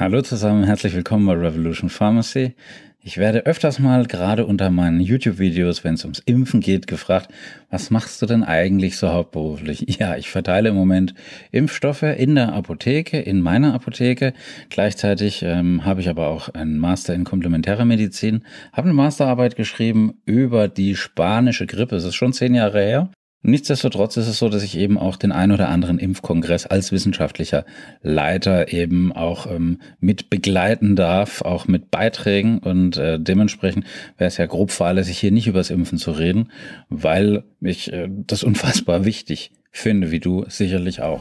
Hallo 0.00 0.22
zusammen, 0.22 0.64
herzlich 0.64 0.94
willkommen 0.94 1.26
bei 1.26 1.34
Revolution 1.34 1.90
Pharmacy. 1.90 2.54
Ich 3.02 3.18
werde 3.18 3.44
öfters 3.44 3.78
mal 3.78 4.06
gerade 4.06 4.46
unter 4.46 4.70
meinen 4.70 4.98
YouTube-Videos, 4.98 5.84
wenn 5.84 5.92
es 5.92 6.04
ums 6.04 6.20
Impfen 6.20 6.60
geht, 6.60 6.86
gefragt, 6.86 7.28
was 7.68 7.90
machst 7.90 8.22
du 8.22 8.24
denn 8.24 8.42
eigentlich 8.42 8.96
so 8.96 9.10
hauptberuflich? 9.10 9.84
Ja, 10.00 10.16
ich 10.16 10.30
verteile 10.30 10.70
im 10.70 10.74
Moment 10.74 11.12
Impfstoffe 11.52 12.04
in 12.04 12.34
der 12.34 12.54
Apotheke, 12.54 13.20
in 13.20 13.42
meiner 13.42 13.74
Apotheke. 13.74 14.32
Gleichzeitig 14.70 15.42
ähm, 15.42 15.84
habe 15.84 16.00
ich 16.00 16.08
aber 16.08 16.28
auch 16.28 16.48
einen 16.48 16.78
Master 16.78 17.12
in 17.12 17.24
komplementärer 17.24 17.84
Medizin, 17.84 18.46
habe 18.72 18.86
eine 18.86 18.94
Masterarbeit 18.94 19.54
geschrieben 19.54 20.14
über 20.24 20.68
die 20.68 20.96
spanische 20.96 21.66
Grippe. 21.66 21.96
Es 21.96 22.04
ist 22.04 22.14
schon 22.14 22.32
zehn 22.32 22.54
Jahre 22.54 22.80
her. 22.80 23.10
Nichtsdestotrotz 23.42 24.18
ist 24.18 24.28
es 24.28 24.38
so, 24.38 24.50
dass 24.50 24.62
ich 24.62 24.76
eben 24.76 24.98
auch 24.98 25.16
den 25.16 25.32
ein 25.32 25.50
oder 25.50 25.68
anderen 25.70 25.98
Impfkongress 25.98 26.66
als 26.66 26.92
wissenschaftlicher 26.92 27.64
Leiter 28.02 28.72
eben 28.72 29.12
auch 29.12 29.46
ähm, 29.46 29.80
mit 29.98 30.28
begleiten 30.28 30.94
darf, 30.94 31.40
auch 31.40 31.66
mit 31.66 31.90
Beiträgen 31.90 32.58
und 32.58 32.98
äh, 32.98 33.18
dementsprechend 33.18 33.86
wäre 34.18 34.28
es 34.28 34.36
ja 34.36 34.44
grob 34.44 34.70
fahrlässig, 34.70 35.18
hier 35.18 35.32
nicht 35.32 35.46
über 35.46 35.60
das 35.60 35.70
Impfen 35.70 35.96
zu 35.96 36.10
reden, 36.10 36.50
weil 36.90 37.44
ich 37.62 37.90
äh, 37.92 38.08
das 38.10 38.44
unfassbar 38.44 39.06
wichtig 39.06 39.52
finde, 39.70 40.10
wie 40.10 40.20
du 40.20 40.44
sicherlich 40.48 41.00
auch. 41.00 41.20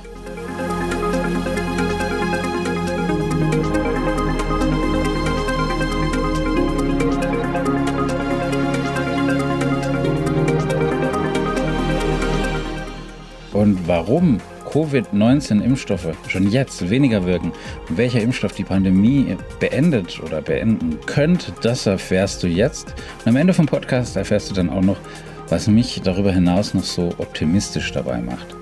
Und 13.54 13.88
warum 13.88 14.40
Covid-19-Impfstoffe 14.72 16.16
schon 16.28 16.50
jetzt 16.50 16.90
weniger 16.90 17.26
wirken 17.26 17.52
und 17.90 17.98
welcher 17.98 18.22
Impfstoff 18.22 18.54
die 18.54 18.64
Pandemie 18.64 19.36
beendet 19.60 20.22
oder 20.24 20.42
beenden 20.42 21.00
könnte, 21.06 21.54
das 21.62 21.86
erfährst 21.86 22.44
du 22.44 22.48
jetzt. 22.48 22.94
Und 23.26 23.30
am 23.30 23.36
Ende 23.36 23.54
vom 23.54 23.66
Podcast 23.66 24.16
erfährst 24.16 24.50
du 24.52 24.54
dann 24.54 24.70
auch 24.70 24.82
noch, 24.82 24.98
was 25.50 25.68
mich 25.68 26.02
darüber 26.04 26.32
hinaus 26.32 26.74
noch 26.74 26.84
so 26.84 27.10
optimistisch 27.18 27.92
dabei 27.92 28.20
macht. 28.20 28.56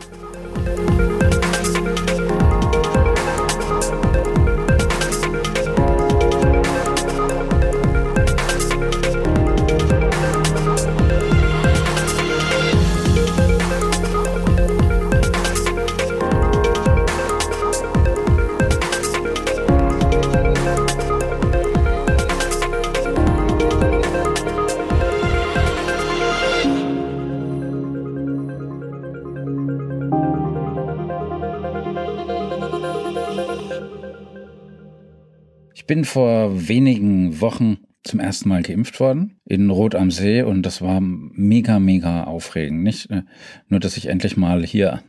Bin 35.88 36.06
vor 36.06 36.68
wenigen 36.68 37.42
Wochen 37.42 37.78
zum 38.04 38.20
ersten 38.20 38.50
Mal 38.50 38.62
geimpft 38.62 39.00
worden 39.00 39.40
in 39.46 39.70
Rot 39.70 39.96
am 39.96 40.12
See 40.12 40.42
und 40.42 40.64
das 40.64 40.82
war 40.82 41.02
mega, 41.02 41.80
mega 41.80 42.24
aufregend. 42.24 42.84
Nicht 42.84 43.10
äh, 43.10 43.24
nur, 43.68 43.80
dass 43.80 43.98
ich 43.98 44.08
endlich 44.08 44.38
mal 44.38 44.66
hier 44.66 45.02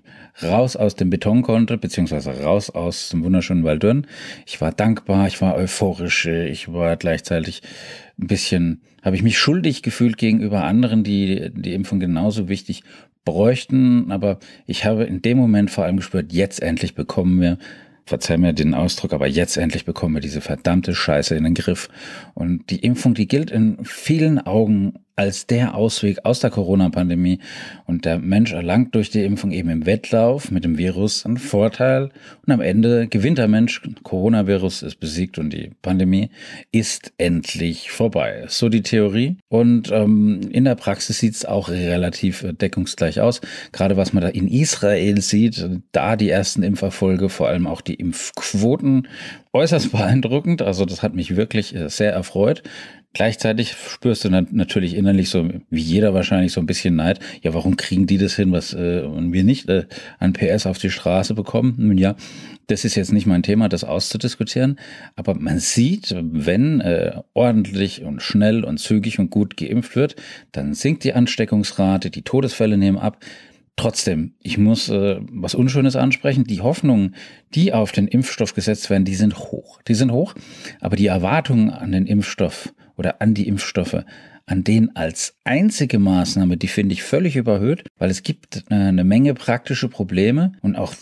raus 0.43 0.77
aus 0.77 0.95
dem 0.95 1.11
Beton 1.11 1.43
konnte, 1.43 1.79
beziehungsweise 1.79 2.31
raus 2.43 2.71
aus 2.71 3.09
dem 3.11 3.25
wunderschönen 3.25 3.65
Waldürn. 3.65 4.07
Ich 4.47 4.61
war 4.61 4.73
dankbar, 4.73 5.27
ich 5.27 5.41
war 5.41 5.57
euphorisch, 5.57 6.27
ich 6.27 6.73
war 6.73 6.97
gleichzeitig 6.97 7.63
ein 8.21 8.27
bisschen, 8.27 8.83
habe 9.03 9.17
ich 9.17 9.23
mich 9.23 9.39
schuldig 9.39 9.83
gefühlt 9.83 10.17
gegenüber 10.17 10.65
anderen, 10.65 11.03
die 11.03 11.51
die 11.53 11.75
Impfung 11.75 12.01
genauso 12.01 12.49
wichtig 12.49 12.83
bräuchten. 13.25 14.13
Aber 14.13 14.39
ich 14.67 14.85
habe 14.85 15.05
in 15.05 15.23
dem 15.23 15.39
Moment 15.39 15.71
vor 15.71 15.85
allem 15.85 15.97
gespürt, 15.97 16.33
jetzt 16.33 16.63
endlich 16.63 16.95
bekommen 16.95 17.41
wir 17.41 17.59
verzeih 18.09 18.39
mir 18.39 18.53
den 18.53 18.75
Ausdruck, 18.75 19.13
aber 19.13 19.27
jetzt 19.27 19.57
endlich 19.57 19.85
bekommen 19.85 20.15
wir 20.15 20.21
diese 20.21 20.41
verdammte 20.41 20.95
Scheiße 20.95 21.35
in 21.35 21.45
den 21.45 21.55
Griff. 21.55 21.89
Und 22.35 22.71
die 22.71 22.81
Impfung, 22.81 23.15
die 23.15 23.29
gilt 23.29 23.51
in 23.51 23.85
vielen 23.85 24.39
Augen 24.39 24.95
als 25.19 25.47
der 25.47 25.75
Ausweg 25.75 26.25
aus 26.25 26.39
der 26.41 26.51
Corona-Pandemie. 26.51 27.41
Und 27.87 28.05
der 28.05 28.19
Mensch 28.19 28.53
erlangt 28.53 28.95
durch 28.95 29.11
die 29.11 29.25
Impfung 29.25 29.51
eben 29.51 29.69
im 29.69 29.85
Wettlauf 29.85 30.51
mit 30.53 30.65
dem 30.65 30.79
Virus 30.79 31.27
einen 31.27 31.39
Vorteil. 31.39 32.11
Und 32.47 32.53
am 32.53 32.61
Ende 32.61 33.09
gewinnt 33.09 33.39
der 33.39 33.49
Mensch. 33.49 33.83
Coronavirus 34.05 34.83
ist 34.83 35.01
besiegt 35.01 35.39
und 35.39 35.53
die 35.53 35.73
Pandemie 35.83 36.31
ist 36.71 37.13
endlich 37.19 37.91
vorbei. 37.91 38.45
So 38.47 38.69
die 38.69 38.83
Theorie. 38.83 39.37
Und 39.49 39.91
ähm, 39.91 40.41
in 40.53 40.65
der 40.65 40.77
Praxis 40.77 41.19
sieht 41.19 41.35
es 41.35 41.45
auch 41.45 41.69
relativ 41.69 42.45
äh, 42.45 42.53
deckungsgleich 42.53 43.21
aus. 43.21 43.41
Gerade 43.73 43.97
was 43.97 44.13
man 44.13 44.23
da 44.23 44.29
in 44.29 44.47
Israel 44.47 45.21
sieht, 45.21 45.69
da 45.91 46.15
die 46.15 46.31
ersten 46.31 46.63
Impferfolge, 46.63 47.29
vor 47.29 47.49
allem 47.49 47.67
auch 47.67 47.81
die 47.81 47.95
Impfquoten, 47.95 49.09
äußerst 49.59 49.93
beeindruckend. 49.93 50.63
Also 50.63 50.85
das 50.85 51.03
hat 51.03 51.15
mich 51.15 51.37
wirklich 51.37 51.75
äh, 51.75 51.89
sehr 51.89 52.13
erfreut. 52.13 52.63
Gleichzeitig 53.15 53.73
spürst 53.73 54.25
du 54.25 54.31
natürlich 54.31 54.95
innerlich 54.95 55.31
so, 55.31 55.49
wie 55.71 55.81
jeder 55.81 56.13
wahrscheinlich 56.13 56.53
so 56.53 56.61
ein 56.61 56.67
bisschen 56.67 56.95
Neid. 56.95 57.21
Ja, 57.43 57.55
warum 57.55 57.77
kriegen 57.77 58.07
die 58.07 58.19
das 58.19 58.37
hin, 58.37 58.53
was 58.53 58.75
äh, 58.75 59.03
wir 59.03 59.45
nicht 59.45 59.69
äh, 59.69 59.87
an 60.19 60.35
PS 60.35 60.67
auf 60.67 60.79
die 60.79 60.91
Straße 60.91 61.35
bekommen? 61.35 61.75
Nun 61.79 61.97
ja, 61.97 62.17
das 62.67 62.85
ist 62.85 62.97
jetzt 62.97 63.13
nicht 63.13 63.27
mein 63.27 63.43
Thema, 63.43 63.69
das 63.71 63.83
auszudiskutieren. 63.83 64.79
Aber 65.17 65.35
man 65.35 65.59
sieht, 65.59 66.15
wenn 66.21 66.81
äh, 66.81 67.23
ordentlich 67.33 68.03
und 68.03 68.23
schnell 68.23 68.63
und 68.63 68.79
zügig 68.79 69.19
und 69.19 69.31
gut 69.31 69.57
geimpft 69.57 69.97
wird, 69.97 70.17
dann 70.53 70.75
sinkt 70.75 71.03
die 71.03 71.15
Ansteckungsrate, 71.15 72.11
die 72.11 72.23
Todesfälle 72.23 72.77
nehmen 72.77 72.99
ab. 72.99 73.19
Trotzdem, 73.79 74.35
ich 74.43 74.59
muss 74.59 74.89
äh, 74.89 75.21
was 75.31 75.55
Unschönes 75.55 75.95
ansprechen. 75.95 76.43
Die 76.43 76.63
Hoffnungen, 76.63 77.15
die 77.55 77.73
auf 77.73 77.93
den 77.93 78.09
Impfstoff 78.09 78.53
gesetzt 78.53 78.91
werden, 78.91 79.05
die 79.05 79.15
sind 79.15 79.39
hoch. 79.39 79.81
Die 79.87 79.95
sind 79.95 80.11
hoch, 80.11 80.35
aber 80.81 80.97
die 80.97 81.07
Erwartungen 81.07 81.71
an 81.71 81.93
den 81.93 82.05
Impfstoff 82.07 82.75
oder 82.97 83.23
an 83.23 83.35
die 83.35 83.47
Impfstoffe, 83.47 84.03
an 84.47 84.65
denen 84.65 84.97
als 84.97 85.37
einzige 85.45 86.01
Maßnahme, 86.01 86.57
die 86.57 86.67
finde 86.67 86.93
ich 86.93 87.05
völlig 87.05 87.37
überhöht, 87.37 87.85
weil 87.99 88.11
es 88.11 88.25
gibt 88.25 88.65
äh, 88.69 88.75
eine 88.75 89.05
Menge 89.05 89.35
praktische 89.35 89.89
Probleme 89.89 90.55
und 90.61 90.75
auch 90.75 90.95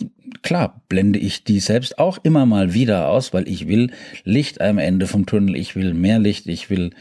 klar 0.43 0.83
blende 0.87 1.17
ich 1.17 1.43
die 1.43 1.59
selbst 1.59 1.97
auch 1.97 2.19
immer 2.21 2.45
mal 2.45 2.75
wieder 2.75 3.07
aus, 3.07 3.33
weil 3.33 3.47
ich 3.47 3.67
will 3.67 3.89
Licht 4.23 4.61
am 4.61 4.77
Ende 4.77 5.07
vom 5.07 5.25
Tunnel, 5.25 5.55
ich 5.55 5.75
will 5.75 5.95
mehr 5.95 6.19
Licht, 6.19 6.45
ich 6.45 6.69
will 6.69 6.91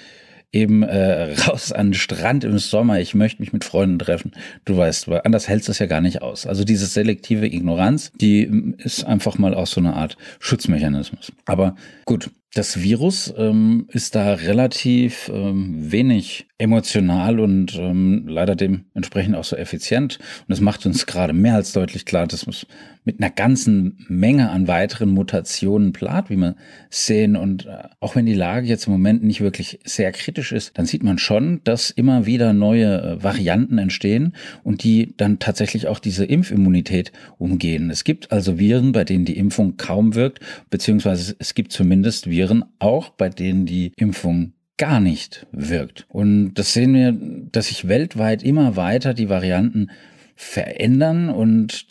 eben 0.52 0.82
äh, 0.82 1.34
raus 1.46 1.72
an 1.72 1.88
den 1.88 1.94
Strand 1.94 2.44
im 2.44 2.58
Sommer, 2.58 3.00
ich 3.00 3.14
möchte 3.14 3.42
mich 3.42 3.52
mit 3.52 3.64
Freunden 3.64 3.98
treffen. 3.98 4.32
Du 4.64 4.76
weißt, 4.76 5.08
weil 5.08 5.22
anders 5.24 5.48
hältst 5.48 5.68
du 5.68 5.72
es 5.72 5.78
ja 5.78 5.86
gar 5.86 6.00
nicht 6.00 6.22
aus. 6.22 6.46
Also 6.46 6.64
diese 6.64 6.86
selektive 6.86 7.46
Ignoranz, 7.46 8.12
die 8.14 8.44
ähm, 8.44 8.74
ist 8.78 9.04
einfach 9.04 9.38
mal 9.38 9.54
auch 9.54 9.66
so 9.66 9.80
eine 9.80 9.94
Art 9.94 10.16
Schutzmechanismus. 10.40 11.32
Aber 11.44 11.76
gut, 12.04 12.30
das 12.54 12.82
Virus 12.82 13.32
ähm, 13.36 13.86
ist 13.92 14.14
da 14.14 14.34
relativ 14.34 15.30
ähm, 15.32 15.90
wenig 15.92 16.46
emotional 16.58 17.38
und 17.38 17.76
ähm, 17.78 18.26
leider 18.26 18.56
dementsprechend 18.56 19.36
auch 19.36 19.44
so 19.44 19.56
effizient. 19.56 20.18
Und 20.40 20.48
das 20.48 20.60
macht 20.60 20.86
uns 20.86 21.04
gerade 21.04 21.34
mehr 21.34 21.54
als 21.54 21.72
deutlich 21.72 22.06
klar, 22.06 22.26
dass 22.26 22.46
es 22.46 22.66
mit 23.04 23.20
einer 23.20 23.30
ganzen 23.30 24.04
Menge 24.08 24.50
an 24.50 24.66
weiteren 24.66 25.10
Mutationen 25.10 25.92
plant, 25.92 26.30
wie 26.30 26.36
wir 26.36 26.56
sehen. 26.90 27.36
Und 27.36 27.66
äh, 27.66 27.84
auch 28.00 28.16
wenn 28.16 28.26
die 28.26 28.34
Lage 28.34 28.66
jetzt 28.66 28.86
im 28.86 28.92
Moment 28.92 29.22
nicht 29.22 29.42
wirklich 29.42 29.78
sehr 29.84 30.10
kritisch 30.12 30.52
ist, 30.52 30.76
dann 30.78 30.86
sieht 30.86 31.02
man 31.02 31.18
schon, 31.18 31.60
dass 31.64 31.90
immer 31.90 32.26
wieder 32.26 32.52
neue 32.52 33.02
äh, 33.02 33.22
Varianten 33.22 33.78
entstehen 33.78 34.34
und 34.64 34.82
die 34.82 35.14
dann 35.16 35.38
tatsächlich 35.38 35.86
auch 35.86 35.98
diese 35.98 36.24
Impfimmunität 36.24 37.12
umgehen. 37.38 37.90
Es 37.90 38.02
gibt 38.02 38.32
also 38.32 38.58
Viren, 38.58 38.92
bei 38.92 39.04
denen 39.04 39.26
die 39.26 39.36
Impfung 39.36 39.76
kaum 39.76 40.14
wirkt, 40.14 40.40
beziehungsweise 40.70 41.36
es 41.38 41.54
gibt 41.54 41.70
zumindest 41.70 42.28
Viren, 42.28 42.35
Viren, 42.36 42.65
auch 42.78 43.09
bei 43.09 43.28
denen 43.30 43.65
die 43.65 43.92
Impfung 43.97 44.53
gar 44.77 45.00
nicht 45.00 45.47
wirkt. 45.53 46.04
Und 46.09 46.54
das 46.54 46.74
sehen 46.74 46.92
wir, 46.94 47.16
dass 47.50 47.68
sich 47.68 47.88
weltweit 47.88 48.42
immer 48.42 48.77
weiter 48.77 49.15
die 49.15 49.30
Varianten 49.30 49.91
verändern 50.34 51.30
und 51.30 51.86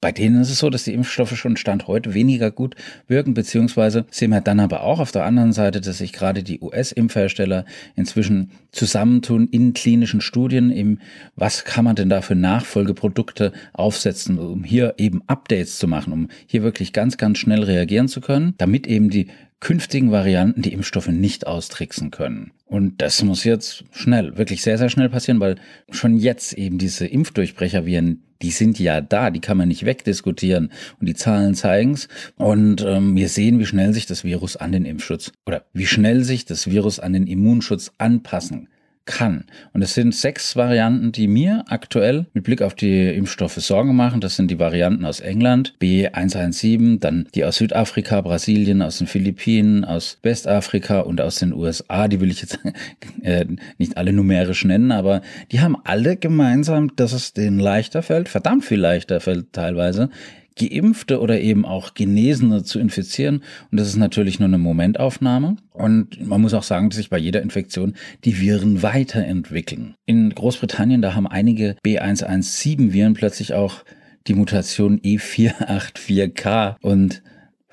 bei 0.00 0.12
denen 0.12 0.42
ist 0.42 0.50
es 0.50 0.58
so, 0.58 0.68
dass 0.68 0.84
die 0.84 0.92
Impfstoffe 0.92 1.34
schon 1.34 1.56
Stand 1.56 1.86
heute 1.86 2.12
weniger 2.12 2.50
gut 2.50 2.76
wirken, 3.08 3.32
beziehungsweise 3.32 4.04
sehen 4.10 4.32
wir 4.32 4.42
dann 4.42 4.60
aber 4.60 4.82
auch 4.82 5.00
auf 5.00 5.12
der 5.12 5.24
anderen 5.24 5.54
Seite, 5.54 5.80
dass 5.80 5.96
sich 5.96 6.12
gerade 6.12 6.42
die 6.42 6.60
US-Impfhersteller 6.60 7.64
inzwischen 7.96 8.50
zusammentun 8.70 9.48
in 9.48 9.72
klinischen 9.72 10.20
Studien, 10.20 10.70
im 10.70 10.98
was 11.36 11.64
kann 11.64 11.86
man 11.86 11.96
denn 11.96 12.10
da 12.10 12.20
für 12.20 12.34
Nachfolgeprodukte 12.34 13.52
aufsetzen, 13.72 14.38
um 14.38 14.62
hier 14.62 14.92
eben 14.98 15.22
Updates 15.26 15.78
zu 15.78 15.88
machen, 15.88 16.12
um 16.12 16.28
hier 16.46 16.62
wirklich 16.62 16.92
ganz, 16.92 17.16
ganz 17.16 17.38
schnell 17.38 17.62
reagieren 17.62 18.08
zu 18.08 18.20
können, 18.20 18.52
damit 18.58 18.86
eben 18.86 19.08
die 19.08 19.28
künftigen 19.64 20.12
Varianten 20.12 20.60
die 20.60 20.74
Impfstoffe 20.74 21.08
nicht 21.08 21.46
austricksen 21.46 22.10
können. 22.10 22.52
Und 22.66 23.00
das 23.00 23.22
muss 23.22 23.44
jetzt 23.44 23.84
schnell, 23.92 24.36
wirklich 24.36 24.62
sehr, 24.62 24.76
sehr 24.76 24.90
schnell 24.90 25.08
passieren, 25.08 25.40
weil 25.40 25.56
schon 25.90 26.18
jetzt 26.18 26.52
eben 26.52 26.76
diese 26.76 27.06
Impfdurchbrecherviren, 27.06 28.22
die 28.42 28.50
sind 28.50 28.78
ja 28.78 29.00
da, 29.00 29.30
die 29.30 29.40
kann 29.40 29.56
man 29.56 29.68
nicht 29.68 29.86
wegdiskutieren. 29.86 30.70
Und 31.00 31.08
die 31.08 31.14
Zahlen 31.14 31.54
zeigen's. 31.54 32.08
Und 32.36 32.82
ähm, 32.82 33.16
wir 33.16 33.30
sehen, 33.30 33.58
wie 33.58 33.64
schnell 33.64 33.94
sich 33.94 34.04
das 34.04 34.22
Virus 34.22 34.56
an 34.56 34.72
den 34.72 34.84
Impfschutz 34.84 35.32
oder 35.46 35.64
wie 35.72 35.86
schnell 35.86 36.24
sich 36.24 36.44
das 36.44 36.68
Virus 36.68 37.00
an 37.00 37.14
den 37.14 37.26
Immunschutz 37.26 37.90
anpassen 37.96 38.68
kann. 39.06 39.44
Und 39.72 39.82
es 39.82 39.94
sind 39.94 40.14
sechs 40.14 40.56
Varianten, 40.56 41.12
die 41.12 41.28
mir 41.28 41.64
aktuell 41.68 42.26
mit 42.32 42.44
Blick 42.44 42.62
auf 42.62 42.74
die 42.74 43.08
Impfstoffe 43.08 43.56
Sorgen 43.56 43.94
machen. 43.94 44.20
Das 44.20 44.36
sind 44.36 44.50
die 44.50 44.58
Varianten 44.58 45.04
aus 45.04 45.20
England, 45.20 45.74
B117, 45.80 47.00
dann 47.00 47.28
die 47.34 47.44
aus 47.44 47.56
Südafrika, 47.56 48.20
Brasilien, 48.20 48.82
aus 48.82 48.98
den 48.98 49.06
Philippinen, 49.06 49.84
aus 49.84 50.18
Westafrika 50.22 51.00
und 51.00 51.20
aus 51.20 51.36
den 51.36 51.52
USA. 51.52 52.08
Die 52.08 52.20
will 52.20 52.30
ich 52.30 52.40
jetzt 52.40 52.58
äh, 53.22 53.44
nicht 53.78 53.96
alle 53.96 54.12
numerisch 54.12 54.64
nennen, 54.64 54.92
aber 54.92 55.22
die 55.52 55.60
haben 55.60 55.76
alle 55.84 56.16
gemeinsam, 56.16 56.94
dass 56.96 57.12
es 57.12 57.32
denen 57.32 57.58
leichter 57.58 58.02
fällt, 58.02 58.28
verdammt 58.28 58.64
viel 58.64 58.80
leichter 58.80 59.20
fällt 59.20 59.52
teilweise, 59.52 60.10
Geimpfte 60.58 61.20
oder 61.20 61.40
eben 61.40 61.64
auch 61.64 61.94
Genesene 61.94 62.62
zu 62.62 62.78
infizieren. 62.78 63.42
Und 63.70 63.80
das 63.80 63.88
ist 63.88 63.96
natürlich 63.96 64.38
nur 64.38 64.48
eine 64.48 64.58
Momentaufnahme. 64.58 65.56
Und 65.72 66.24
man 66.26 66.40
muss 66.40 66.54
auch 66.54 66.62
sagen, 66.62 66.90
dass 66.90 66.96
sich 66.96 67.10
bei 67.10 67.18
jeder 67.18 67.42
Infektion 67.42 67.94
die 68.24 68.40
Viren 68.40 68.82
weiterentwickeln. 68.82 69.94
In 70.06 70.30
Großbritannien, 70.30 71.02
da 71.02 71.14
haben 71.14 71.26
einige 71.26 71.76
B117-Viren 71.84 73.14
plötzlich 73.14 73.54
auch 73.54 73.84
die 74.26 74.34
Mutation 74.34 75.00
E484K 75.00 76.76
und 76.80 77.22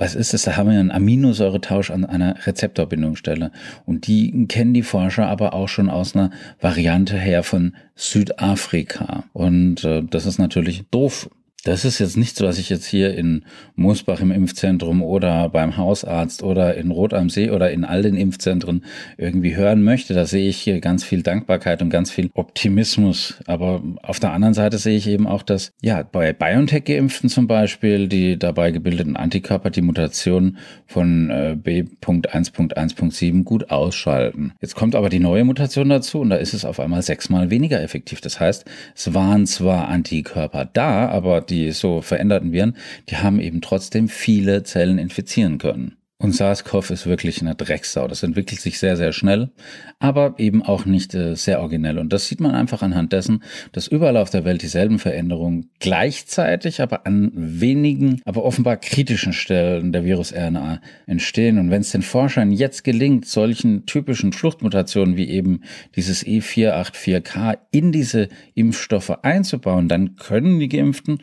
was 0.01 0.15
ist 0.15 0.33
das? 0.33 0.41
Da 0.41 0.57
haben 0.57 0.71
wir 0.71 0.79
einen 0.79 0.89
Aminosäuretausch 0.89 1.91
an 1.91 2.05
einer 2.05 2.47
Rezeptorbindungsstelle. 2.47 3.51
Und 3.85 4.07
die 4.07 4.47
kennen 4.47 4.73
die 4.73 4.81
Forscher 4.81 5.27
aber 5.27 5.53
auch 5.53 5.69
schon 5.69 5.91
aus 5.91 6.15
einer 6.15 6.31
Variante 6.59 7.15
her 7.19 7.43
von 7.43 7.75
Südafrika. 7.93 9.25
Und 9.31 9.83
äh, 9.83 10.01
das 10.01 10.25
ist 10.25 10.39
natürlich 10.39 10.85
doof 10.89 11.29
das 11.63 11.85
ist 11.85 11.99
jetzt 11.99 12.17
nicht 12.17 12.35
so, 12.35 12.43
dass 12.43 12.57
ich 12.57 12.69
jetzt 12.69 12.85
hier 12.85 13.13
in 13.13 13.43
Moosbach 13.75 14.19
im 14.19 14.31
Impfzentrum 14.31 15.03
oder 15.03 15.49
beim 15.49 15.77
Hausarzt 15.77 16.41
oder 16.41 16.75
in 16.75 16.89
Rot 16.89 17.13
am 17.13 17.29
See 17.29 17.51
oder 17.51 17.71
in 17.71 17.85
all 17.85 18.01
den 18.01 18.15
Impfzentren 18.15 18.83
irgendwie 19.17 19.55
hören 19.55 19.83
möchte. 19.83 20.15
Da 20.15 20.25
sehe 20.25 20.49
ich 20.49 20.57
hier 20.57 20.79
ganz 20.79 21.03
viel 21.03 21.21
Dankbarkeit 21.21 21.81
und 21.81 21.91
ganz 21.91 22.09
viel 22.09 22.31
Optimismus. 22.33 23.35
Aber 23.45 23.83
auf 24.01 24.19
der 24.19 24.33
anderen 24.33 24.55
Seite 24.55 24.79
sehe 24.79 24.97
ich 24.97 25.07
eben 25.07 25.27
auch, 25.27 25.43
dass 25.43 25.71
ja 25.81 26.01
bei 26.03 26.33
BioNTech-Geimpften 26.33 27.29
zum 27.29 27.45
Beispiel 27.45 28.07
die 28.07 28.39
dabei 28.39 28.71
gebildeten 28.71 29.15
Antikörper 29.15 29.69
die 29.69 29.81
Mutation 29.81 30.57
von 30.87 31.29
äh, 31.29 31.55
B.1.1.7 31.61 33.43
gut 33.43 33.69
ausschalten. 33.69 34.53
Jetzt 34.61 34.75
kommt 34.75 34.95
aber 34.95 35.09
die 35.09 35.19
neue 35.19 35.43
Mutation 35.43 35.89
dazu 35.89 36.21
und 36.21 36.31
da 36.31 36.37
ist 36.37 36.55
es 36.55 36.65
auf 36.65 36.79
einmal 36.79 37.03
sechsmal 37.03 37.51
weniger 37.51 37.81
effektiv. 37.81 38.19
Das 38.19 38.39
heißt, 38.39 38.65
es 38.95 39.13
waren 39.13 39.45
zwar 39.45 39.89
Antikörper 39.89 40.65
da, 40.65 41.07
aber 41.07 41.41
die 41.51 41.71
so 41.71 42.01
veränderten 42.01 42.51
Viren, 42.51 42.75
die 43.09 43.17
haben 43.17 43.39
eben 43.39 43.61
trotzdem 43.61 44.09
viele 44.09 44.63
Zellen 44.63 44.97
infizieren 44.97 45.57
können. 45.57 45.97
Und 46.21 46.35
SARS-CoV 46.35 46.91
ist 46.91 47.07
wirklich 47.07 47.41
eine 47.41 47.55
Drecksau. 47.55 48.07
Das 48.07 48.21
entwickelt 48.21 48.61
sich 48.61 48.77
sehr, 48.77 48.95
sehr 48.95 49.11
schnell, 49.11 49.49
aber 49.97 50.35
eben 50.37 50.61
auch 50.61 50.85
nicht 50.85 51.15
äh, 51.15 51.35
sehr 51.35 51.59
originell. 51.61 51.97
Und 51.97 52.13
das 52.13 52.27
sieht 52.27 52.39
man 52.39 52.53
einfach 52.53 52.83
anhand 52.83 53.11
dessen, 53.11 53.41
dass 53.71 53.87
überall 53.87 54.17
auf 54.17 54.29
der 54.29 54.45
Welt 54.45 54.61
dieselben 54.61 54.99
Veränderungen 54.99 55.71
gleichzeitig, 55.79 56.79
aber 56.79 57.07
an 57.07 57.31
wenigen, 57.33 58.21
aber 58.23 58.43
offenbar 58.43 58.77
kritischen 58.77 59.33
Stellen 59.33 59.93
der 59.93 60.05
Virus-RNA 60.05 60.81
entstehen. 61.07 61.57
Und 61.57 61.71
wenn 61.71 61.81
es 61.81 61.91
den 61.91 62.03
Forschern 62.03 62.51
jetzt 62.51 62.83
gelingt, 62.83 63.25
solchen 63.25 63.87
typischen 63.87 64.31
Fluchtmutationen 64.31 65.17
wie 65.17 65.27
eben 65.27 65.61
dieses 65.95 66.23
E484K 66.23 67.57
in 67.71 67.91
diese 67.91 68.29
Impfstoffe 68.53 69.23
einzubauen, 69.23 69.87
dann 69.87 70.17
können 70.17 70.59
die 70.59 70.69
Geimpften 70.69 71.17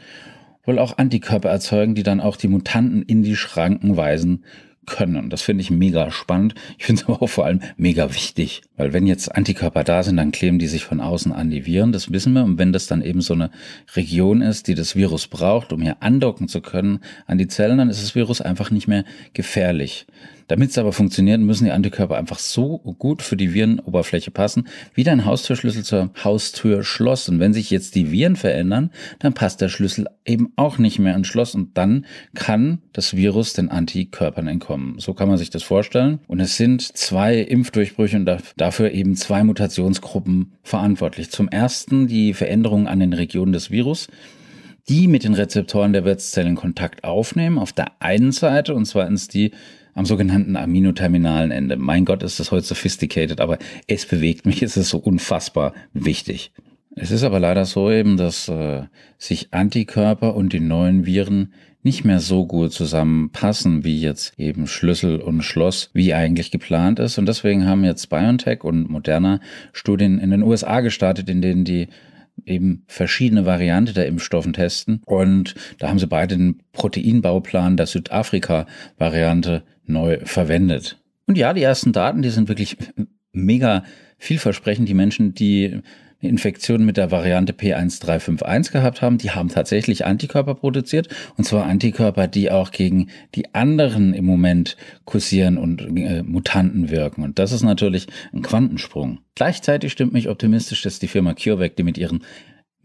wohl 0.65 0.81
auch 0.81 0.99
Antikörper 0.99 1.51
erzeugen, 1.51 1.95
die 1.95 2.03
dann 2.03 2.21
auch 2.21 2.37
die 2.37 2.49
Mutanten 2.49 3.03
in 3.03 3.23
die 3.23 3.37
Schranken 3.37 3.97
weisen 3.97 4.43
können. 4.89 5.31
Das 5.31 5.43
finde 5.43 5.63
ich 5.63 5.71
mega 5.71 6.11
spannend. 6.11 6.55
Ich 6.79 6.87
finde 6.87 7.03
es 7.03 7.09
aber 7.09 7.23
auch 7.23 7.29
vor 7.29 7.45
allem 7.45 7.61
mega 7.77 8.13
wichtig, 8.15 8.63
weil 8.77 8.93
wenn 8.93 9.07
jetzt 9.07 9.35
Antikörper 9.35 9.85
da 9.85 10.03
sind, 10.03 10.17
dann 10.17 10.33
kleben 10.33 10.59
die 10.59 10.67
sich 10.67 10.85
von 10.85 11.01
außen 11.01 11.33
an 11.33 11.51
die 11.51 11.67
Viren. 11.67 11.93
Das 11.93 12.13
wissen 12.13 12.33
wir. 12.33 12.45
Und 12.45 12.59
wenn 12.59 12.73
das 12.73 12.87
dann 12.87 13.03
eben 13.03 13.21
so 13.21 13.35
eine 13.35 13.51
Region 13.95 14.43
ist, 14.43 14.67
die 14.69 14.75
das 14.75 14.97
Virus 14.97 15.27
braucht, 15.27 15.73
um 15.73 15.83
hier 15.83 15.97
andocken 16.01 16.49
zu 16.49 16.61
können 16.61 17.01
an 17.27 17.39
die 17.39 17.49
Zellen, 17.49 17.79
dann 17.79 17.91
ist 17.91 18.03
das 18.03 18.15
Virus 18.15 18.41
einfach 18.41 18.71
nicht 18.71 18.89
mehr 18.89 19.05
gefährlich. 19.33 20.07
Damit 20.49 20.71
es 20.71 20.79
aber 20.79 20.93
funktioniert, 20.93 21.41
müssen 21.41 21.67
die 21.67 21.71
Antikörper 21.71 22.17
einfach 22.17 22.39
so 22.39 22.79
gut 22.99 23.23
für 23.23 23.37
die 23.37 23.55
Virenoberfläche 23.55 24.31
passen, 24.31 24.67
wie 24.95 25.05
dein 25.05 25.25
Haustürschlüssel 25.25 25.85
zur 25.85 26.11
Haustür 26.25 26.83
Schloss. 26.83 27.29
Und 27.29 27.39
wenn 27.39 27.53
sich 27.53 27.71
jetzt 27.71 27.95
die 27.95 28.11
Viren 28.11 28.35
verändern, 28.35 28.91
dann 29.19 29.35
passt 29.35 29.61
der 29.61 29.69
Schlüssel 29.69 30.07
eben 30.25 30.53
auch 30.57 30.79
nicht 30.79 30.99
mehr 30.99 31.13
ans 31.13 31.29
Schloss 31.29 31.55
und 31.55 31.77
dann 31.77 32.07
kann 32.35 32.79
das 32.93 33.15
Virus 33.15 33.53
den 33.53 33.69
Antikörpern 33.69 34.49
entkommen. 34.49 34.99
So 34.99 35.15
kann 35.15 35.29
man 35.29 35.39
sich 35.39 35.51
das 35.51 35.63
vorstellen. 35.63 36.21
Und 36.27 36.41
es 36.41 36.57
sind 36.57 36.83
zwei 36.83 37.39
Impfdurchbrüche 37.39 38.17
und 38.17 38.31
dafür 38.57 38.91
eben 38.93 39.17
zwei 39.17 39.45
Mutationsgruppen 39.45 40.53
verantwortlich. 40.63 41.31
Zum 41.31 41.49
ersten 41.49 42.07
die 42.07 42.33
Veränderung 42.33 42.89
an 42.89 43.01
den 43.01 43.13
Regionen 43.13 43.53
des 43.53 43.71
Virus 43.71 44.09
die 44.89 45.07
mit 45.07 45.25
den 45.25 45.35
Rezeptoren 45.35 45.93
der 45.93 46.07
Wirtszellen 46.07 46.57
Kontakt 46.57 47.05
aufnehmen, 47.05 47.59
auf 47.59 47.75
der 47.75 47.93
einen 48.01 48.33
Seite, 48.33 48.75
und 48.75 48.87
zweitens 48.87 49.29
die 49.29 49.53
am 49.99 50.07
sogenannten 50.07 50.55
aminoterminalen 50.55 51.51
Ende. 51.51 51.77
Mein 51.77 52.05
Gott, 52.05 52.23
ist 52.23 52.39
das 52.39 52.53
heute 52.53 52.65
sophisticated, 52.65 53.41
aber 53.41 53.59
es 53.89 54.07
bewegt 54.07 54.47
mich, 54.47 54.63
es 54.63 54.77
ist 54.77 54.91
so 54.91 54.99
unfassbar 54.99 55.75
wichtig. 55.93 56.53
Es 56.95 57.11
ist 57.11 57.25
aber 57.25 57.41
leider 57.41 57.65
so 57.65 57.91
eben, 57.91 58.17
dass 58.17 58.49
äh, 58.49 58.83
sich 59.19 59.49
Antikörper 59.53 60.37
und 60.37 60.53
die 60.53 60.61
neuen 60.61 61.05
Viren 61.05 61.53
nicht 61.83 62.05
mehr 62.05 62.21
so 62.21 62.47
gut 62.47 62.73
zusammenpassen, 62.73 63.85
wie 63.85 64.01
jetzt 64.01 64.39
eben 64.39 64.69
Schlüssel 64.69 65.21
und 65.21 65.43
Schloss, 65.43 65.91
wie 65.95 66.15
eigentlich 66.15 66.53
geplant 66.53 67.01
ist. 67.01 67.19
Und 67.19 67.27
deswegen 67.27 67.67
haben 67.67 67.83
jetzt 67.83 68.09
BioNTech 68.09 68.63
und 68.63 68.89
Moderna 68.89 69.41
Studien 69.73 70.21
in 70.21 70.31
den 70.31 70.45
USA 70.45 70.81
gestartet, 70.81 71.29
in 71.29 71.43
denen 71.43 71.65
die 71.65 71.89
eben 72.45 72.85
verschiedene 72.87 73.47
Variante 73.47 73.93
der 73.93 74.07
Impfstoffen 74.07 74.53
testen. 74.53 75.03
Und 75.07 75.55
da 75.79 75.89
haben 75.89 75.99
sie 75.99 76.07
beide 76.07 76.37
den 76.37 76.63
Proteinbauplan 76.73 77.77
der 77.77 77.87
Südafrika-Variante 77.87 79.63
neu 79.87 80.19
verwendet. 80.25 81.01
Und 81.27 81.37
ja, 81.39 81.53
die 81.53 81.63
ersten 81.63 81.93
Daten, 81.93 82.23
die 82.23 82.31
sind 82.31 82.49
wirklich 82.49 82.77
mega 83.33 83.85
vielversprechend. 84.19 84.89
Die 84.89 84.95
Menschen, 84.95 85.35
die 85.35 85.81
eine 86.21 86.31
Infektion 86.31 86.85
mit 86.85 86.97
der 86.97 87.11
Variante 87.11 87.53
P1351 87.53 88.73
gehabt 88.73 89.03
haben, 89.03 89.19
die 89.19 89.31
haben 89.31 89.49
tatsächlich 89.49 90.05
Antikörper 90.05 90.55
produziert. 90.55 91.09
Und 91.37 91.45
zwar 91.45 91.67
Antikörper, 91.67 92.27
die 92.27 92.51
auch 92.51 92.73
gegen 92.73 93.09
die 93.35 93.55
anderen 93.55 94.15
im 94.15 94.25
Moment 94.25 94.77
kursieren 95.05 95.59
und 95.59 95.81
äh, 95.97 96.23
Mutanten 96.25 96.91
wirken. 96.91 97.23
Und 97.23 97.39
das 97.39 97.53
ist 97.53 97.63
natürlich 97.63 98.09
ein 98.33 98.43
Quantensprung. 98.43 99.21
Gleichzeitig 99.37 99.93
stimmt 99.93 100.13
mich 100.13 100.29
optimistisch, 100.29 100.83
dass 100.83 100.99
die 100.99 101.09
Firma 101.09 101.35
CureVac, 101.35 101.77
die 101.77 101.85
mit 101.85 101.99
ihren 101.99 102.25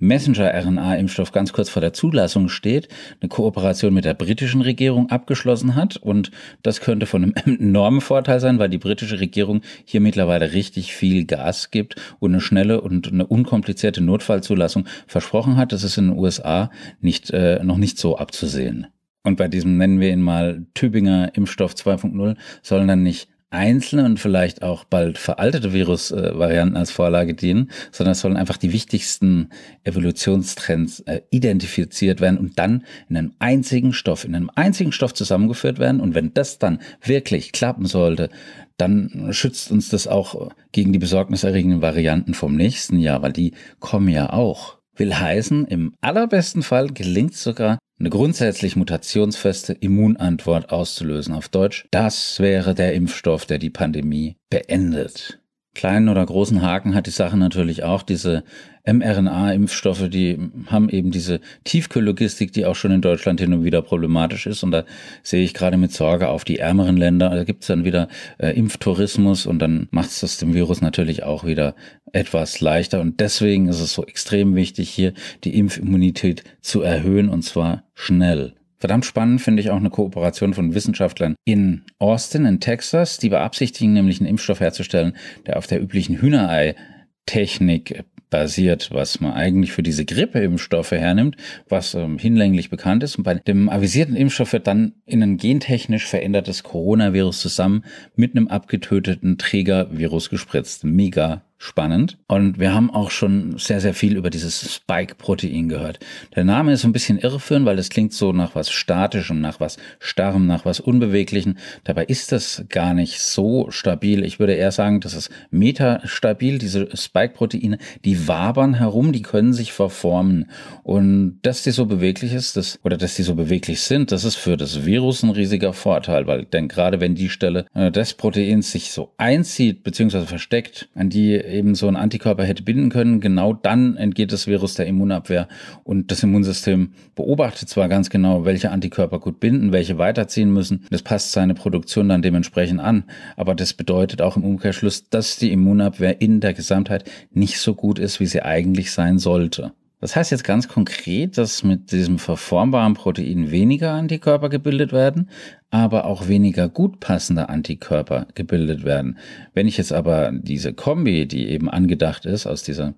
Messenger-RNA-Impfstoff 0.03 1.31
ganz 1.31 1.53
kurz 1.53 1.69
vor 1.69 1.81
der 1.81 1.93
Zulassung 1.93 2.49
steht, 2.49 2.87
eine 3.21 3.29
Kooperation 3.29 3.93
mit 3.93 4.05
der 4.05 4.13
britischen 4.13 4.61
Regierung 4.61 5.09
abgeschlossen 5.09 5.75
hat. 5.75 5.97
Und 5.97 6.31
das 6.61 6.81
könnte 6.81 7.05
von 7.05 7.23
einem 7.23 7.33
enormen 7.59 8.01
Vorteil 8.01 8.39
sein, 8.39 8.59
weil 8.59 8.69
die 8.69 8.77
britische 8.77 9.19
Regierung 9.19 9.61
hier 9.85 10.01
mittlerweile 10.01 10.53
richtig 10.53 10.93
viel 10.93 11.25
Gas 11.25 11.71
gibt 11.71 11.95
und 12.19 12.31
eine 12.31 12.41
schnelle 12.41 12.81
und 12.81 13.11
eine 13.11 13.25
unkomplizierte 13.25 14.01
Notfallzulassung 14.01 14.85
versprochen 15.07 15.57
hat. 15.57 15.71
Das 15.71 15.83
ist 15.83 15.97
in 15.97 16.09
den 16.09 16.19
USA 16.19 16.69
nicht, 17.01 17.31
äh, 17.31 17.63
noch 17.63 17.77
nicht 17.77 17.97
so 17.97 18.17
abzusehen. 18.17 18.87
Und 19.23 19.37
bei 19.37 19.47
diesem 19.47 19.77
nennen 19.77 20.01
wir 20.01 20.11
ihn 20.11 20.21
mal 20.21 20.65
Tübinger 20.73 21.31
Impfstoff 21.35 21.73
2.0 21.73 22.35
sollen 22.61 22.87
dann 22.89 23.03
nicht 23.03 23.29
einzelne 23.53 24.05
und 24.05 24.19
vielleicht 24.19 24.63
auch 24.63 24.83
bald 24.83 25.17
veraltete 25.17 25.73
Virusvarianten 25.73 26.75
als 26.75 26.91
Vorlage 26.91 27.33
dienen, 27.33 27.71
sondern 27.91 28.13
es 28.13 28.21
sollen 28.21 28.37
einfach 28.37 28.57
die 28.57 28.73
wichtigsten 28.73 29.49
Evolutionstrends 29.83 31.01
äh, 31.01 31.21
identifiziert 31.29 32.19
werden 32.19 32.37
und 32.37 32.59
dann 32.59 32.83
in 33.09 33.17
einem 33.17 33.33
einzigen 33.39 33.93
Stoff, 33.93 34.25
in 34.25 34.35
einem 34.35 34.49
einzigen 34.55 34.91
Stoff 34.91 35.13
zusammengeführt 35.13 35.79
werden. 35.79 36.01
Und 36.01 36.15
wenn 36.15 36.33
das 36.33 36.59
dann 36.59 36.79
wirklich 37.03 37.51
klappen 37.51 37.85
sollte, 37.85 38.29
dann 38.77 39.29
schützt 39.31 39.71
uns 39.71 39.89
das 39.89 40.07
auch 40.07 40.49
gegen 40.71 40.91
die 40.91 40.99
besorgniserregenden 40.99 41.81
Varianten 41.81 42.33
vom 42.33 42.55
nächsten 42.55 42.97
Jahr, 42.97 43.21
weil 43.21 43.33
die 43.33 43.53
kommen 43.79 44.09
ja 44.09 44.33
auch. 44.33 44.77
Will 44.95 45.15
heißen, 45.15 45.65
im 45.65 45.95
allerbesten 46.01 46.61
Fall 46.61 46.89
gelingt 46.89 47.33
sogar 47.33 47.79
eine 48.03 48.09
grundsätzlich 48.09 48.75
mutationsfeste 48.75 49.71
Immunantwort 49.71 50.73
auszulösen. 50.73 51.33
Auf 51.33 51.47
Deutsch, 51.47 51.87
das 51.89 52.37
wäre 52.41 52.75
der 52.75 52.93
Impfstoff, 52.95 53.45
der 53.45 53.59
die 53.59 53.69
Pandemie 53.69 54.35
beendet. 54.49 55.39
Kleinen 55.73 56.09
oder 56.09 56.25
großen 56.25 56.61
Haken 56.61 56.95
hat 56.95 57.07
die 57.07 57.11
Sache 57.11 57.37
natürlich 57.37 57.83
auch. 57.83 58.03
Diese 58.03 58.43
mRNA-Impfstoffe, 58.85 60.09
die 60.09 60.37
haben 60.67 60.89
eben 60.89 61.11
diese 61.11 61.39
Tiefkühllogistik, 61.63 62.51
die 62.51 62.65
auch 62.65 62.75
schon 62.75 62.91
in 62.91 63.01
Deutschland 63.01 63.39
hin 63.39 63.53
und 63.53 63.63
wieder 63.63 63.81
problematisch 63.81 64.45
ist. 64.45 64.63
Und 64.63 64.71
da 64.71 64.83
sehe 65.23 65.43
ich 65.43 65.53
gerade 65.53 65.77
mit 65.77 65.91
Sorge 65.91 66.29
auf 66.29 66.43
die 66.43 66.59
ärmeren 66.59 66.97
Länder. 66.97 67.29
Da 67.29 67.43
gibt 67.43 67.61
es 67.63 67.67
dann 67.67 67.85
wieder 67.85 68.07
äh, 68.37 68.49
Impftourismus 68.49 69.45
und 69.45 69.59
dann 69.59 69.87
macht 69.91 70.09
es 70.09 70.19
das 70.19 70.37
dem 70.37 70.53
Virus 70.53 70.81
natürlich 70.81 71.23
auch 71.23 71.45
wieder 71.45 71.75
etwas 72.11 72.59
leichter. 72.59 73.01
Und 73.01 73.19
deswegen 73.19 73.67
ist 73.67 73.79
es 73.79 73.93
so 73.93 74.05
extrem 74.05 74.55
wichtig, 74.55 74.89
hier 74.89 75.13
die 75.43 75.57
Impfimmunität 75.57 76.43
zu 76.61 76.81
erhöhen 76.81 77.29
und 77.29 77.43
zwar 77.43 77.83
schnell. 77.93 78.53
Verdammt 78.83 79.05
spannend 79.05 79.39
finde 79.39 79.61
ich 79.61 79.69
auch 79.69 79.77
eine 79.77 79.89
Kooperation 79.89 80.53
von 80.53 80.75
Wissenschaftlern 80.75 81.35
in 81.45 81.83
Austin, 81.99 82.43
in 82.43 82.59
Texas. 82.59 83.17
Die 83.17 83.29
beabsichtigen 83.29 83.93
nämlich 83.93 84.19
einen 84.19 84.27
Impfstoff 84.27 84.59
herzustellen, 84.59 85.15
der 85.45 85.55
auf 85.55 85.67
der 85.67 85.81
üblichen 85.81 86.19
Hühnerei-Technik 86.19 88.03
basiert, 88.29 88.89
was 88.91 89.21
man 89.21 89.31
eigentlich 89.31 89.71
für 89.71 89.83
diese 89.83 90.03
Grippeimpfstoffe 90.03 90.91
hernimmt, 90.91 91.37
was 91.69 91.93
ähm, 91.93 92.17
hinlänglich 92.17 92.69
bekannt 92.69 93.03
ist. 93.03 93.15
Und 93.15 93.23
bei 93.23 93.35
dem 93.35 93.69
avisierten 93.69 94.17
Impfstoff 94.17 94.51
wird 94.51 94.67
dann 94.67 94.95
in 95.05 95.23
ein 95.23 95.37
gentechnisch 95.37 96.05
verändertes 96.05 96.63
Coronavirus 96.63 97.39
zusammen 97.39 97.85
mit 98.17 98.35
einem 98.35 98.49
abgetöteten 98.49 99.37
Trägervirus 99.37 100.29
gespritzt. 100.29 100.83
Mega 100.83 101.45
spannend. 101.63 102.17
Und 102.27 102.59
wir 102.59 102.73
haben 102.73 102.89
auch 102.91 103.09
schon 103.09 103.57
sehr, 103.57 103.79
sehr 103.79 103.93
viel 103.93 104.17
über 104.17 104.29
dieses 104.29 104.75
Spike-Protein 104.75 105.69
gehört. 105.69 105.99
Der 106.35 106.43
Name 106.43 106.73
ist 106.73 106.83
ein 106.83 106.91
bisschen 106.91 107.17
irreführend, 107.17 107.65
weil 107.65 107.77
das 107.77 107.89
klingt 107.89 108.11
so 108.13 108.33
nach 108.33 108.53
was 108.53 108.69
Statischem, 108.69 109.39
nach 109.39 109.61
was 109.61 109.77
Starrem, 109.99 110.45
nach 110.45 110.65
was 110.65 110.81
Unbeweglichen. 110.81 111.57
Dabei 111.85 112.03
ist 112.03 112.33
das 112.33 112.65
gar 112.67 112.93
nicht 112.93 113.21
so 113.21 113.71
stabil. 113.71 114.25
Ich 114.25 114.39
würde 114.39 114.53
eher 114.53 114.73
sagen, 114.73 114.99
das 114.99 115.13
ist 115.13 115.29
metastabil. 115.51 116.57
Diese 116.57 116.89
Spike-Proteine, 116.95 117.77
die 118.03 118.27
wabern 118.27 118.73
herum, 118.73 119.13
die 119.13 119.21
können 119.21 119.53
sich 119.53 119.71
verformen. 119.71 120.49
Und 120.83 121.39
dass 121.43 121.63
die 121.63 121.71
so 121.71 121.85
beweglich 121.85 122.33
ist, 122.33 122.57
das, 122.57 122.77
oder 122.83 122.97
dass 122.97 123.15
die 123.15 123.23
so 123.23 123.35
beweglich 123.35 123.81
sind, 123.81 124.11
das 124.11 124.25
ist 124.25 124.35
für 124.35 124.57
das 124.57 124.85
Virus 124.85 125.23
ein 125.23 125.29
riesiger 125.29 125.71
Vorteil, 125.71 126.27
weil 126.27 126.43
denn 126.43 126.67
gerade 126.67 126.99
wenn 126.99 127.15
die 127.15 127.29
Stelle 127.29 127.67
äh, 127.73 127.89
des 127.89 128.15
Proteins 128.15 128.71
sich 128.71 128.91
so 128.91 129.13
einzieht, 129.15 129.83
beziehungsweise 129.83 130.27
versteckt, 130.27 130.89
an 130.93 131.09
die 131.09 131.52
eben 131.53 131.75
so 131.75 131.87
ein 131.87 131.95
Antikörper 131.95 132.43
hätte 132.43 132.63
binden 132.63 132.89
können, 132.89 133.21
genau 133.21 133.53
dann 133.53 133.95
entgeht 133.95 134.31
das 134.31 134.47
Virus 134.47 134.73
der 134.73 134.87
Immunabwehr 134.87 135.47
und 135.83 136.11
das 136.11 136.23
Immunsystem 136.23 136.93
beobachtet 137.15 137.69
zwar 137.69 137.87
ganz 137.87 138.09
genau, 138.09 138.45
welche 138.45 138.71
Antikörper 138.71 139.19
gut 139.19 139.39
binden, 139.39 139.71
welche 139.71 139.97
weiterziehen 139.97 140.51
müssen. 140.51 140.85
Das 140.89 141.01
passt 141.01 141.31
seine 141.31 141.53
Produktion 141.53 142.09
dann 142.09 142.21
dementsprechend 142.21 142.79
an, 142.79 143.03
aber 143.37 143.55
das 143.55 143.73
bedeutet 143.73 144.21
auch 144.21 144.35
im 144.35 144.43
Umkehrschluss, 144.43 145.09
dass 145.09 145.37
die 145.37 145.51
Immunabwehr 145.51 146.21
in 146.21 146.39
der 146.39 146.53
Gesamtheit 146.53 147.09
nicht 147.31 147.59
so 147.59 147.75
gut 147.75 147.99
ist, 147.99 148.19
wie 148.19 148.25
sie 148.25 148.41
eigentlich 148.41 148.91
sein 148.91 149.19
sollte. 149.19 149.73
Das 150.03 150.17
heißt 150.17 150.31
jetzt 150.31 150.43
ganz 150.43 150.67
konkret, 150.67 151.37
dass 151.37 151.63
mit 151.63 151.93
diesem 151.93 152.19
verformbaren 152.19 152.93
Protein 152.93 153.51
weniger 153.51 153.93
Antikörper 153.93 154.49
gebildet 154.49 154.91
werden, 154.91 155.29
aber 155.69 156.03
auch 156.03 156.27
weniger 156.27 156.67
gut 156.67 156.99
passende 156.99 157.47
Antikörper 157.47 158.27
gebildet 158.35 158.83
werden. 158.83 159.17
Wenn 159.53 159.65
ich 159.65 159.77
jetzt 159.77 159.93
aber 159.93 160.33
diese 160.33 160.73
Kombi, 160.73 161.25
die 161.25 161.47
eben 161.47 161.69
angedacht 161.69 162.25
ist 162.25 162.47
aus 162.47 162.63
dieser 162.63 162.95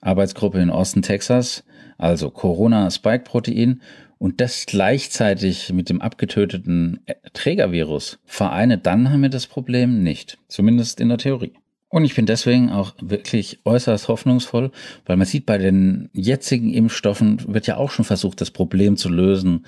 Arbeitsgruppe 0.00 0.60
in 0.60 0.70
Osten 0.70 1.02
Texas, 1.02 1.64
also 1.98 2.30
Corona-Spike-Protein 2.30 3.82
und 4.18 4.40
das 4.40 4.64
gleichzeitig 4.66 5.72
mit 5.72 5.88
dem 5.88 6.00
abgetöteten 6.00 7.00
Trägervirus 7.32 8.20
vereine, 8.26 8.78
dann 8.78 9.10
haben 9.10 9.22
wir 9.22 9.28
das 9.28 9.48
Problem 9.48 10.04
nicht. 10.04 10.38
Zumindest 10.46 11.00
in 11.00 11.08
der 11.08 11.18
Theorie. 11.18 11.54
Und 11.94 12.04
ich 12.04 12.16
bin 12.16 12.26
deswegen 12.26 12.70
auch 12.70 12.92
wirklich 13.00 13.60
äußerst 13.64 14.08
hoffnungsvoll, 14.08 14.72
weil 15.06 15.16
man 15.16 15.28
sieht, 15.28 15.46
bei 15.46 15.58
den 15.58 16.10
jetzigen 16.12 16.74
Impfstoffen 16.74 17.40
wird 17.46 17.68
ja 17.68 17.76
auch 17.76 17.92
schon 17.92 18.04
versucht, 18.04 18.40
das 18.40 18.50
Problem 18.50 18.96
zu 18.96 19.08
lösen, 19.08 19.64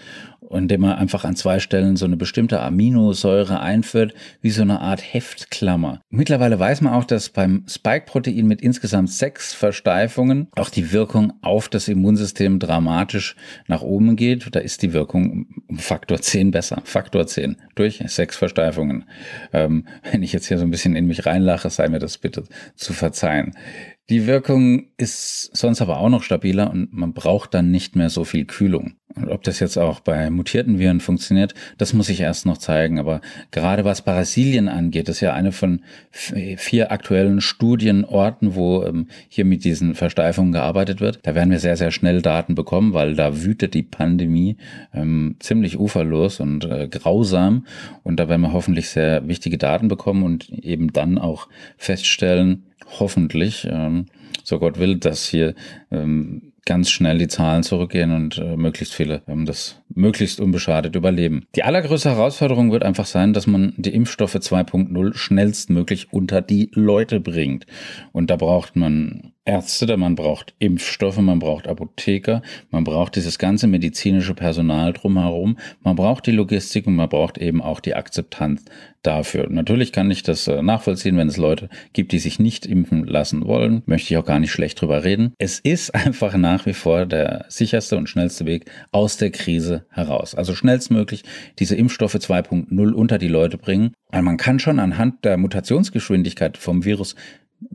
indem 0.50 0.80
man 0.80 0.92
einfach 0.97 1.25
an 1.25 1.37
zwei 1.37 1.61
Stellen 1.61 1.97
so 1.97 2.04
eine 2.04 2.16
bestimmte 2.16 2.61
Aminosäure 2.61 3.61
einführt, 3.61 4.12
wie 4.40 4.50
so 4.50 4.62
eine 4.62 4.80
Art 4.80 5.02
Heftklammer. 5.02 6.00
Mittlerweile 6.11 6.59
weiß 6.59 6.80
man 6.80 6.95
auch, 6.95 7.04
dass 7.04 7.28
beim 7.28 7.64
Spike-Protein 7.68 8.47
mit 8.47 8.61
insgesamt 8.61 9.11
sechs 9.11 9.54
Versteifungen 9.54 10.49
auch 10.56 10.71
die 10.71 10.92
Wirkung 10.92 11.33
auf 11.42 11.68
das 11.68 11.87
Immunsystem 11.87 12.59
dramatisch 12.59 13.37
nach 13.68 13.83
oben 13.83 14.16
geht. 14.16 14.49
Da 14.50 14.61
ist 14.61 14.83
die 14.83 14.92
Wirkung 14.92 15.47
um 15.68 15.78
Faktor 15.78 16.21
10 16.21 16.50
besser. 16.50 16.83
Faktor 16.85 17.26
10 17.26 17.56
durch 17.75 18.02
sechs 18.06 18.37
Versteifungen. 18.37 19.04
Ähm, 19.52 19.87
wenn 20.11 20.23
ich 20.23 20.33
jetzt 20.33 20.47
hier 20.47 20.59
so 20.59 20.64
ein 20.64 20.71
bisschen 20.71 20.97
in 20.97 21.06
mich 21.06 21.26
reinlache, 21.26 21.71
sei 21.71 21.88
mir 21.88 21.99
das 21.99 22.15
bitte 22.18 22.44
zu 22.75 22.92
verzeihen. 22.92 23.56
Die 24.09 24.29
Wirkung 24.29 24.87
ist 24.97 25.51
sonst 25.57 25.83
aber 25.83 25.99
auch 25.99 26.09
noch 26.09 26.23
stabiler 26.23 26.71
und 26.71 26.93
man 26.93 27.13
braucht 27.13 27.55
dann 27.55 27.73
nicht 27.73 27.97
mehr 27.97 28.09
so 28.09 28.23
viel 28.23 28.45
Kühlung. 28.45 28.95
Und 29.17 29.31
ob 29.31 29.43
das 29.43 29.61
jetzt 29.61 29.79
auch 29.79 30.01
bei 30.01 30.31
mutierten 30.31 30.79
Viren 30.79 31.01
funktioniert, 31.01 31.55
das 31.79 31.93
muss 31.95 32.11
ich 32.11 32.21
erst 32.21 32.45
noch 32.45 32.59
zeigen. 32.59 33.01
Aber 33.01 33.21
gerade 33.51 33.85
was 33.85 34.03
Brasilien 34.03 34.69
angeht, 34.69 35.09
ist 35.09 35.23
ja 35.23 35.33
eine 35.33 35.53
von 35.53 35.81
vier 36.11 36.93
aktuellen 36.93 37.41
Studienorten, 37.41 38.55
wo 38.55 38.85
ähm, 38.85 39.09
hier 39.29 39.47
mit 39.47 39.65
diesen 39.65 39.95
Versteifungen 39.95 40.53
gearbeitet 40.53 41.01
wird. 41.01 41.21
Da 41.23 41.35
werden 41.35 41.51
wir 41.51 41.61
sehr, 41.61 41.79
sehr 41.79 41.91
schnell 41.91 42.21
Daten 42.21 42.55
bekommen, 42.55 42.93
weil 42.93 43.15
da 43.15 43.43
wütet 43.43 43.75
die 43.75 43.83
Pandemie 43.83 44.57
ähm, 44.93 45.37
ziemlich 45.41 45.81
uferlos 45.81 46.39
und 46.39 46.65
äh, 46.65 46.87
grausam. 46.87 47.67
Und 48.03 48.21
da 48.21 48.29
werden 48.29 48.43
wir 48.43 48.53
hoffentlich 48.53 48.91
sehr 48.91 49.27
wichtige 49.27 49.57
Daten 49.57 49.89
bekommen 49.89 50.23
und 50.23 50.51
eben 50.51 50.93
dann 50.93 51.17
auch 51.17 51.49
feststellen, 51.79 52.67
hoffentlich, 52.99 53.66
ähm, 53.71 54.06
so 54.45 54.59
Gott 54.59 54.78
will, 54.78 54.97
dass 54.97 55.26
hier 55.26 55.54
ähm, 55.90 56.52
ganz 56.66 56.90
schnell 56.90 57.18
die 57.18 57.28
Zahlen 57.28 57.62
zurückgehen 57.62 58.12
und 58.12 58.38
äh, 58.38 58.56
möglichst 58.56 58.95
viele 58.95 59.23
ähm, 59.26 59.47
das 59.47 59.80
möglichst 59.88 60.40
unbeschadet 60.40 60.95
überleben. 60.95 61.47
Die 61.54 61.62
allergrößte 61.62 62.11
Herausforderung 62.11 62.73
wird 62.73 62.83
einfach 62.83 63.06
sein, 63.06 63.33
dass 63.33 63.47
man 63.47 63.73
die 63.76 63.95
Impfstoffe 63.95 64.35
2.0 64.35 65.16
schnellstmöglich 65.16 66.12
unter 66.12 66.42
die 66.42 66.71
Leute 66.75 67.21
bringt. 67.21 67.66
Und 68.12 68.30
da 68.30 68.37
braucht 68.37 68.76
man 68.76 69.33
Ärzte, 69.47 69.97
man 69.97 70.17
braucht 70.17 70.55
Impfstoffe, 70.59 71.19
man 71.19 71.38
braucht 71.38 71.69
Apotheker, 71.69 72.43
man 72.71 72.85
braucht 72.85 73.15
dieses 73.15 73.38
ganze 73.38 73.69
medizinische 73.69 74.35
Personal 74.35 74.93
drumherum, 74.93 75.57
man 75.83 75.95
braucht 75.95 76.26
die 76.26 76.33
Logistik 76.33 76.87
und 76.87 76.97
man 76.97 77.09
braucht 77.09 77.38
eben 77.38 77.62
auch 77.62 77.79
die 77.79 77.95
Akzeptanz 77.95 78.65
dafür. 79.03 79.47
Natürlich 79.49 79.93
kann 79.93 80.11
ich 80.11 80.25
das 80.25 80.49
äh, 80.49 80.62
nachvollziehen, 80.62 81.17
wenn 81.17 81.29
es 81.29 81.37
Leute 81.37 81.69
gibt, 81.93 82.11
die 82.11 82.19
sich 82.19 82.41
nicht 82.41 82.67
impfen 82.67 83.07
lassen 83.07 83.47
wollen, 83.47 83.83
möchte 83.87 84.12
ich 84.12 84.19
auch 84.19 84.25
gar 84.25 84.41
nicht 84.41 84.50
schlecht 84.50 84.81
drüber 84.81 85.05
reden. 85.05 85.33
Es 85.38 85.61
ist 85.61 85.95
einfach 85.95 86.37
nach 86.37 86.67
wie 86.67 86.75
vor 86.75 87.07
der 87.07 87.47
sicherste 87.49 87.97
und 87.97 88.09
schnellste 88.09 88.47
Weg 88.47 88.71
aus 88.91 89.17
der 89.17 89.31
Krise 89.31 89.87
heraus. 89.91 90.35
Also 90.35 90.55
schnellstmöglich 90.55 91.23
diese 91.61 91.76
Impfstoffe 91.76 92.17
2.0 92.17 92.93
unter 92.93 93.19
die 93.19 93.29
Leute 93.29 93.59
bringen. 93.59 93.93
Weil 94.11 94.23
man 94.23 94.37
kann 94.37 94.59
schon 94.59 94.79
anhand 94.79 95.25
der 95.25 95.37
Mutationsgeschwindigkeit 95.37 96.57
vom 96.57 96.85
Virus 96.85 97.17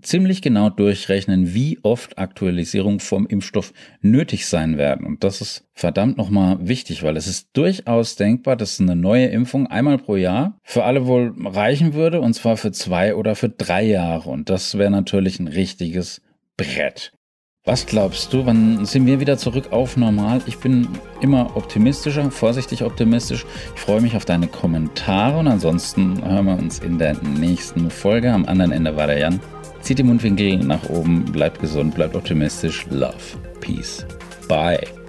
ziemlich 0.02 0.42
genau 0.42 0.70
durchrechnen, 0.70 1.54
wie 1.54 1.80
oft 1.84 2.18
Aktualisierung 2.18 3.00
vom 3.00 3.28
Impfstoff 3.28 3.74
nötig 4.02 4.46
sein 4.46 4.78
werden. 4.78 5.06
Und 5.06 5.24
das 5.24 5.42
ist 5.42 5.68
verdammt 5.74 6.18
nochmal 6.18 6.68
wichtig, 6.68 7.04
weil 7.04 7.18
es 7.18 7.28
ist 7.28 7.50
durchaus 7.54 8.16
denkbar, 8.16 8.56
dass 8.56 8.80
eine 8.80 8.96
neue 8.96 9.28
Impfung 9.28 9.68
einmal 9.68 9.98
pro 9.98 10.16
Jahr 10.16 10.60
für 10.64 10.84
alle 10.84 11.08
wohl 11.08 11.34
reichen 11.46 11.94
würde, 11.94 12.22
und 12.22 12.34
zwar 12.34 12.58
für 12.58 12.72
zwei 12.72 13.16
oder 13.16 13.36
für 13.36 13.50
drei 13.50 13.84
Jahre. 13.84 14.30
Und 14.30 14.50
das 14.50 14.78
wäre 14.78 14.92
natürlich 14.92 15.40
ein 15.40 15.48
richtiges 15.48 16.22
Brett. 16.58 17.14
Was 17.64 17.86
glaubst 17.86 18.34
du, 18.34 18.44
wann 18.48 18.86
sind 18.86 19.06
wir 19.06 19.20
wieder 19.20 19.38
zurück 19.38 19.72
auf 19.72 19.96
normal? 19.96 20.42
Ich 20.48 20.58
bin 20.58 20.88
immer 21.22 21.56
optimistischer, 21.56 22.32
vorsichtig 22.32 22.84
optimistisch. 22.84 23.46
Ich 23.76 23.82
freue 23.82 24.02
mich 24.02 24.16
auf 24.16 24.26
deine 24.26 24.48
Kommentare 24.48 25.38
und 25.38 25.48
ansonsten 25.48 26.26
hören 26.28 26.48
wir 26.48 26.58
uns 26.58 26.80
in 26.80 26.98
der 26.98 27.16
nächsten 27.22 27.92
Folge. 27.92 28.34
Am 28.34 28.46
anderen 28.46 28.72
Ende 28.72 28.96
war 28.96 29.06
der 29.06 29.20
Jan. 29.20 29.40
Zieht 29.82 30.00
die 30.00 30.04
Mundwinkel 30.04 30.58
nach 30.58 30.90
oben, 30.90 31.26
bleibt 31.26 31.60
gesund, 31.60 31.96
bleibt 31.96 32.16
optimistisch. 32.16 32.86
Love, 32.90 33.16
Peace, 33.60 34.06
Bye. 34.48 35.01